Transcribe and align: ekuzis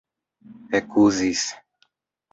ekuzis 0.77 1.43